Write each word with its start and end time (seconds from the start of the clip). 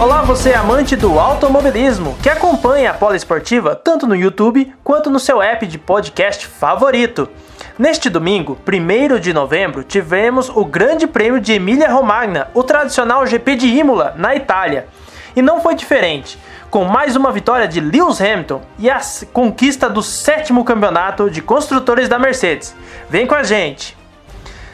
Olá, 0.00 0.22
você 0.22 0.54
amante 0.54 0.94
do 0.94 1.18
automobilismo 1.18 2.16
que 2.22 2.30
acompanha 2.30 2.92
a 2.92 2.94
Poliesportiva 2.94 3.74
tanto 3.74 4.06
no 4.06 4.14
YouTube 4.14 4.72
quanto 4.84 5.10
no 5.10 5.18
seu 5.18 5.42
app 5.42 5.66
de 5.66 5.76
podcast 5.76 6.46
favorito. 6.46 7.28
Neste 7.76 8.08
domingo, 8.08 8.56
1 8.64 9.18
de 9.18 9.32
novembro, 9.32 9.82
tivemos 9.82 10.50
o 10.50 10.64
Grande 10.64 11.08
Prêmio 11.08 11.40
de 11.40 11.52
Emília-Romagna, 11.52 12.46
o 12.54 12.62
tradicional 12.62 13.26
GP 13.26 13.56
de 13.56 13.66
Imola, 13.66 14.14
na 14.16 14.36
Itália. 14.36 14.86
E 15.34 15.42
não 15.42 15.60
foi 15.60 15.74
diferente, 15.74 16.38
com 16.70 16.84
mais 16.84 17.16
uma 17.16 17.32
vitória 17.32 17.66
de 17.66 17.80
Lewis 17.80 18.20
Hamilton 18.20 18.62
e 18.78 18.88
a 18.88 19.00
conquista 19.32 19.90
do 19.90 20.00
sétimo 20.00 20.64
campeonato 20.64 21.28
de 21.28 21.42
construtores 21.42 22.08
da 22.08 22.20
Mercedes. 22.20 22.72
Vem 23.10 23.26
com 23.26 23.34
a 23.34 23.42
gente! 23.42 23.97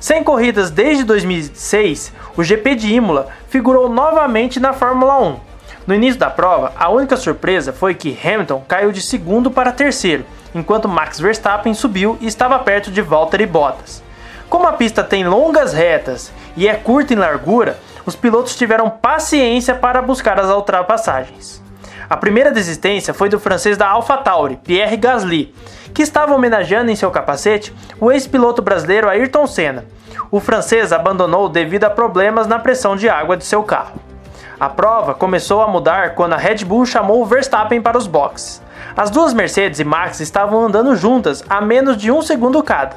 Sem 0.00 0.22
corridas 0.22 0.70
desde 0.70 1.02
2006, 1.02 2.12
o 2.36 2.44
GP 2.44 2.76
de 2.76 2.94
Imola 2.94 3.28
figurou 3.48 3.88
novamente 3.88 4.60
na 4.60 4.72
Fórmula 4.72 5.20
1. 5.20 5.40
No 5.88 5.94
início 5.94 6.20
da 6.20 6.30
prova, 6.30 6.72
a 6.76 6.88
única 6.88 7.16
surpresa 7.16 7.72
foi 7.72 7.94
que 7.94 8.16
Hamilton 8.22 8.62
caiu 8.68 8.92
de 8.92 9.02
segundo 9.02 9.50
para 9.50 9.72
terceiro, 9.72 10.24
enquanto 10.54 10.88
Max 10.88 11.18
Verstappen 11.18 11.74
subiu 11.74 12.16
e 12.20 12.28
estava 12.28 12.58
perto 12.60 12.92
de 12.92 13.02
Valtteri 13.02 13.46
Bottas. 13.46 14.02
Como 14.48 14.66
a 14.68 14.72
pista 14.72 15.02
tem 15.02 15.26
longas 15.26 15.72
retas 15.72 16.32
e 16.56 16.68
é 16.68 16.74
curta 16.74 17.12
em 17.12 17.16
largura, 17.16 17.78
os 18.06 18.14
pilotos 18.14 18.54
tiveram 18.54 18.88
paciência 18.88 19.74
para 19.74 20.00
buscar 20.00 20.38
as 20.38 20.48
ultrapassagens. 20.48 21.60
A 22.10 22.16
primeira 22.16 22.50
desistência 22.50 23.12
foi 23.12 23.28
do 23.28 23.38
francês 23.38 23.76
da 23.76 23.86
AlphaTauri, 23.88 24.56
Pierre 24.64 24.96
Gasly, 24.96 25.54
que 25.92 26.00
estava 26.00 26.34
homenageando 26.34 26.90
em 26.90 26.96
seu 26.96 27.10
capacete 27.10 27.74
o 28.00 28.10
ex-piloto 28.10 28.62
brasileiro 28.62 29.10
Ayrton 29.10 29.46
Senna. 29.46 29.84
O 30.30 30.40
francês 30.40 30.90
abandonou 30.90 31.50
devido 31.50 31.84
a 31.84 31.90
problemas 31.90 32.46
na 32.46 32.58
pressão 32.58 32.96
de 32.96 33.10
água 33.10 33.36
de 33.36 33.44
seu 33.44 33.62
carro. 33.62 34.00
A 34.58 34.70
prova 34.70 35.12
começou 35.12 35.60
a 35.60 35.68
mudar 35.68 36.14
quando 36.14 36.32
a 36.32 36.38
Red 36.38 36.64
Bull 36.64 36.86
chamou 36.86 37.26
Verstappen 37.26 37.82
para 37.82 37.98
os 37.98 38.06
boxes. 38.06 38.62
As 38.96 39.10
duas 39.10 39.34
Mercedes 39.34 39.78
e 39.78 39.84
Max 39.84 40.18
estavam 40.20 40.64
andando 40.64 40.96
juntas 40.96 41.44
a 41.48 41.60
menos 41.60 41.96
de 41.98 42.10
um 42.10 42.22
segundo 42.22 42.62
cada. 42.62 42.96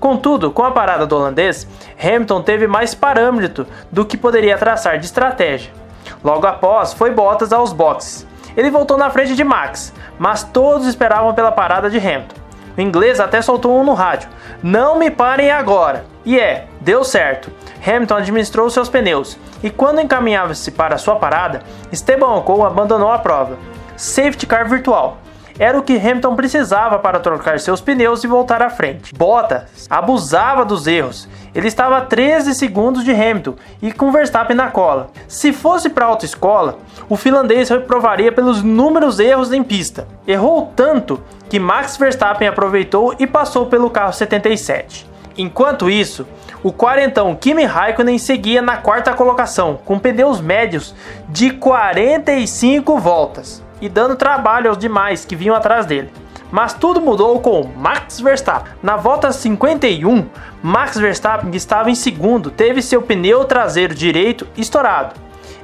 Contudo, 0.00 0.50
com 0.50 0.64
a 0.64 0.72
parada 0.72 1.06
do 1.06 1.14
holandês, 1.16 1.66
Hamilton 1.98 2.42
teve 2.42 2.66
mais 2.66 2.92
parâmetro 2.92 3.66
do 3.90 4.04
que 4.04 4.16
poderia 4.16 4.58
traçar 4.58 4.98
de 4.98 5.06
estratégia. 5.06 5.72
Logo 6.24 6.46
após, 6.46 6.92
foi 6.92 7.12
Bottas 7.12 7.52
aos 7.52 7.72
boxes. 7.72 8.27
Ele 8.58 8.72
voltou 8.72 8.98
na 8.98 9.08
frente 9.08 9.36
de 9.36 9.44
Max, 9.44 9.94
mas 10.18 10.42
todos 10.42 10.88
esperavam 10.88 11.32
pela 11.32 11.52
parada 11.52 11.88
de 11.88 11.96
Hamilton. 11.96 12.34
O 12.76 12.80
inglês 12.80 13.20
até 13.20 13.40
soltou 13.40 13.80
um 13.80 13.84
no 13.84 13.94
rádio: 13.94 14.28
Não 14.60 14.98
me 14.98 15.12
parem 15.12 15.52
agora! 15.52 16.04
E 16.24 16.40
é, 16.40 16.66
deu 16.80 17.04
certo. 17.04 17.52
Hamilton 17.86 18.16
administrou 18.16 18.68
seus 18.68 18.88
pneus 18.88 19.38
e, 19.62 19.70
quando 19.70 20.00
encaminhava-se 20.00 20.72
para 20.72 20.98
sua 20.98 21.14
parada, 21.14 21.62
Esteban 21.92 22.34
Ocon 22.34 22.66
abandonou 22.66 23.12
a 23.12 23.20
prova. 23.20 23.56
Safety 23.96 24.44
car 24.44 24.68
virtual. 24.68 25.18
Era 25.58 25.76
o 25.76 25.82
que 25.82 25.96
Hamilton 25.96 26.36
precisava 26.36 27.00
para 27.00 27.18
trocar 27.18 27.58
seus 27.58 27.80
pneus 27.80 28.22
e 28.22 28.28
voltar 28.28 28.62
à 28.62 28.70
frente. 28.70 29.12
Bottas 29.12 29.88
abusava 29.90 30.64
dos 30.64 30.86
erros. 30.86 31.28
Ele 31.52 31.66
estava 31.66 31.96
a 31.96 32.00
13 32.02 32.54
segundos 32.54 33.02
de 33.02 33.10
Hamilton 33.10 33.54
e 33.82 33.90
com 33.90 34.12
Verstappen 34.12 34.56
na 34.56 34.70
cola. 34.70 35.10
Se 35.26 35.52
fosse 35.52 35.88
para 35.88 36.04
a 36.04 36.08
autoescola, 36.08 36.78
o 37.08 37.16
finlandês 37.16 37.68
reprovaria 37.68 38.30
pelos 38.30 38.60
inúmeros 38.60 39.18
erros 39.18 39.52
em 39.52 39.64
pista. 39.64 40.06
Errou 40.28 40.72
tanto 40.76 41.20
que 41.50 41.58
Max 41.58 41.96
Verstappen 41.96 42.46
aproveitou 42.46 43.16
e 43.18 43.26
passou 43.26 43.66
pelo 43.66 43.90
carro 43.90 44.12
77. 44.12 45.08
Enquanto 45.36 45.90
isso, 45.90 46.24
o 46.62 46.72
quarentão 46.72 47.34
Kimi 47.34 47.64
Raikkonen 47.64 48.18
seguia 48.18 48.62
na 48.62 48.76
quarta 48.76 49.12
colocação, 49.12 49.78
com 49.84 49.98
pneus 49.98 50.40
médios 50.40 50.94
de 51.28 51.50
45 51.50 52.98
voltas 52.98 53.66
e 53.80 53.88
dando 53.88 54.16
trabalho 54.16 54.70
aos 54.70 54.78
demais 54.78 55.24
que 55.24 55.36
vinham 55.36 55.54
atrás 55.54 55.86
dele. 55.86 56.10
Mas 56.50 56.72
tudo 56.72 57.00
mudou 57.00 57.40
com 57.40 57.64
Max 57.76 58.20
Verstappen. 58.20 58.72
Na 58.82 58.96
volta 58.96 59.30
51, 59.30 60.26
Max 60.62 60.96
Verstappen, 60.96 61.50
estava 61.54 61.90
em 61.90 61.94
segundo, 61.94 62.50
teve 62.50 62.80
seu 62.80 63.02
pneu 63.02 63.44
traseiro 63.44 63.94
direito 63.94 64.46
estourado. 64.56 65.14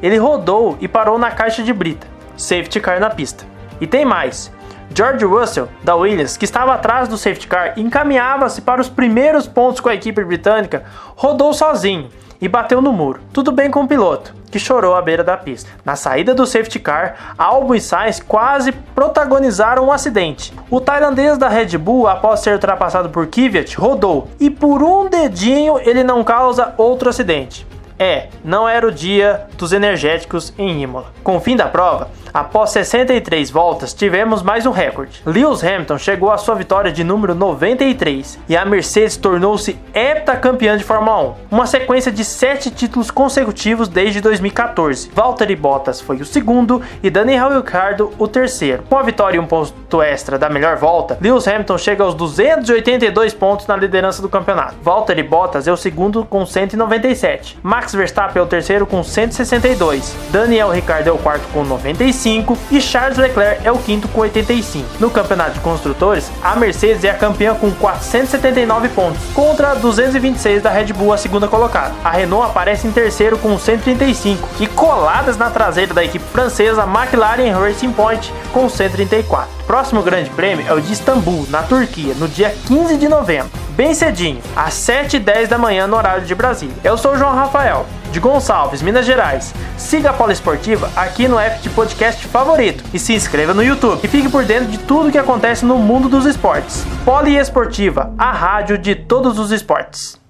Ele 0.02 0.18
rodou 0.18 0.76
e 0.80 0.86
parou 0.86 1.18
na 1.18 1.30
caixa 1.30 1.62
de 1.62 1.72
brita. 1.72 2.06
Safety 2.36 2.80
car 2.80 3.00
na 3.00 3.08
pista. 3.08 3.44
E 3.80 3.86
tem 3.86 4.04
mais. 4.04 4.52
George 4.96 5.24
Russell, 5.24 5.68
da 5.82 5.96
Williams, 5.96 6.36
que 6.36 6.44
estava 6.44 6.72
atrás 6.72 7.08
do 7.08 7.18
safety 7.18 7.48
car 7.48 7.72
e 7.76 7.82
encaminhava-se 7.82 8.62
para 8.62 8.80
os 8.80 8.88
primeiros 8.88 9.48
pontos 9.48 9.80
com 9.80 9.88
a 9.88 9.94
equipe 9.94 10.22
britânica, 10.22 10.84
rodou 11.16 11.52
sozinho 11.52 12.08
e 12.40 12.46
bateu 12.46 12.80
no 12.80 12.92
muro. 12.92 13.20
Tudo 13.32 13.50
bem 13.50 13.72
com 13.72 13.82
o 13.82 13.88
piloto, 13.88 14.32
que 14.52 14.58
chorou 14.58 14.94
à 14.94 15.02
beira 15.02 15.24
da 15.24 15.36
pista. 15.36 15.68
Na 15.84 15.96
saída 15.96 16.32
do 16.32 16.46
safety 16.46 16.78
car, 16.78 17.34
Albon 17.36 17.74
e 17.74 17.80
Sainz 17.80 18.20
quase 18.20 18.70
protagonizaram 18.70 19.86
um 19.86 19.90
acidente. 19.90 20.54
O 20.70 20.80
tailandês 20.80 21.38
da 21.38 21.48
Red 21.48 21.76
Bull, 21.76 22.06
após 22.06 22.38
ser 22.38 22.52
ultrapassado 22.52 23.10
por 23.10 23.26
Kvyat, 23.26 23.74
rodou 23.76 24.28
e 24.38 24.48
por 24.48 24.80
um 24.80 25.08
dedinho 25.08 25.76
ele 25.80 26.04
não 26.04 26.22
causa 26.22 26.72
outro 26.78 27.08
acidente. 27.08 27.66
É, 27.98 28.28
não 28.44 28.68
era 28.68 28.86
o 28.86 28.92
dia 28.92 29.46
dos 29.58 29.72
energéticos 29.72 30.52
em 30.56 30.82
Imola. 30.82 31.12
Com 31.24 31.36
o 31.36 31.40
fim 31.40 31.56
da 31.56 31.66
prova, 31.66 32.10
Após 32.34 32.70
63 32.70 33.48
voltas, 33.48 33.94
tivemos 33.94 34.42
mais 34.42 34.66
um 34.66 34.72
recorde. 34.72 35.22
Lewis 35.24 35.62
Hamilton 35.62 35.98
chegou 35.98 36.32
à 36.32 36.36
sua 36.36 36.56
vitória 36.56 36.90
de 36.90 37.04
número 37.04 37.32
93 37.32 38.40
e 38.48 38.56
a 38.56 38.64
Mercedes 38.64 39.16
tornou-se 39.16 39.78
heptacampeã 39.94 40.76
de 40.76 40.82
Fórmula 40.82 41.28
1, 41.28 41.34
uma 41.52 41.64
sequência 41.64 42.10
de 42.10 42.24
sete 42.24 42.72
títulos 42.72 43.08
consecutivos 43.08 43.86
desde 43.86 44.20
2014. 44.20 45.12
Valtteri 45.14 45.54
Bottas 45.54 46.00
foi 46.00 46.16
o 46.16 46.24
segundo 46.24 46.82
e 47.04 47.08
Daniel 47.08 47.56
Ricciardo 47.56 48.12
o 48.18 48.26
terceiro. 48.26 48.82
Com 48.90 48.98
a 48.98 49.04
vitória 49.04 49.36
e 49.36 49.40
um 49.40 49.46
ponto 49.46 50.02
extra 50.02 50.36
da 50.36 50.50
melhor 50.50 50.76
volta, 50.76 51.16
Lewis 51.20 51.46
Hamilton 51.46 51.78
chega 51.78 52.02
aos 52.02 52.16
282 52.16 53.32
pontos 53.32 53.68
na 53.68 53.76
liderança 53.76 54.20
do 54.20 54.28
campeonato. 54.28 54.74
Valtteri 54.82 55.22
Bottas 55.22 55.68
é 55.68 55.72
o 55.72 55.76
segundo 55.76 56.24
com 56.24 56.44
197. 56.44 57.58
Max 57.62 57.94
Verstappen 57.94 58.40
é 58.40 58.44
o 58.44 58.48
terceiro 58.48 58.88
com 58.88 59.04
162. 59.04 60.16
Daniel 60.32 60.70
Ricciardo 60.70 61.10
é 61.10 61.12
o 61.12 61.18
quarto 61.18 61.46
com 61.52 61.62
95 61.62 62.23
85 62.24 62.58
e 62.70 62.80
Charles 62.80 63.18
Leclerc 63.18 63.66
é 63.66 63.70
o 63.70 63.78
quinto 63.78 64.08
com 64.08 64.20
85. 64.20 64.86
No 64.98 65.10
campeonato 65.10 65.52
de 65.52 65.60
construtores, 65.60 66.30
a 66.42 66.56
Mercedes 66.56 67.04
é 67.04 67.10
a 67.10 67.14
campeã 67.14 67.54
com 67.54 67.70
479 67.70 68.88
pontos, 68.88 69.20
contra 69.34 69.74
226 69.74 70.62
da 70.62 70.70
Red 70.70 70.92
Bull, 70.94 71.12
a 71.12 71.18
segunda 71.18 71.46
colocada. 71.46 71.94
A 72.02 72.10
Renault 72.10 72.50
aparece 72.50 72.86
em 72.86 72.92
terceiro 72.92 73.36
com 73.38 73.58
135 73.58 74.48
e 74.58 74.66
coladas 74.66 75.36
na 75.36 75.50
traseira 75.50 75.92
da 75.92 76.04
equipe 76.04 76.24
francesa 76.32 76.84
McLaren 76.84 77.52
Racing 77.52 77.92
Point 77.92 78.32
com 78.52 78.68
134. 78.68 79.48
Próximo 79.66 80.02
grande 80.02 80.30
prêmio 80.30 80.64
é 80.66 80.72
o 80.72 80.80
de 80.80 80.92
Istambul, 80.92 81.46
na 81.50 81.62
Turquia, 81.62 82.14
no 82.14 82.28
dia 82.28 82.54
15 82.66 82.96
de 82.96 83.08
novembro, 83.08 83.50
bem 83.70 83.94
cedinho, 83.94 84.40
às 84.56 84.74
7h10 84.74 85.46
da 85.46 85.58
manhã 85.58 85.86
no 85.86 85.96
horário 85.96 86.24
de 86.24 86.34
Brasília. 86.34 86.74
Eu 86.82 86.96
sou 86.96 87.12
o 87.12 87.16
João 87.16 87.34
Rafael 87.34 87.86
de 88.14 88.20
Gonçalves, 88.20 88.80
Minas 88.80 89.04
Gerais. 89.04 89.52
Siga 89.76 90.10
a 90.10 90.12
Poliesportiva 90.12 90.88
aqui 90.94 91.26
no 91.26 91.36
app 91.36 91.60
de 91.60 91.68
podcast 91.68 92.24
favorito 92.28 92.84
e 92.94 92.98
se 92.98 93.12
inscreva 93.12 93.52
no 93.52 93.62
YouTube 93.62 94.00
e 94.04 94.08
fique 94.08 94.28
por 94.28 94.44
dentro 94.44 94.70
de 94.70 94.78
tudo 94.78 95.10
que 95.10 95.18
acontece 95.18 95.66
no 95.66 95.78
mundo 95.78 96.08
dos 96.08 96.24
esportes. 96.24 96.86
Poliesportiva, 97.04 98.14
a 98.16 98.30
rádio 98.30 98.78
de 98.78 98.94
todos 98.94 99.36
os 99.38 99.50
esportes. 99.50 100.22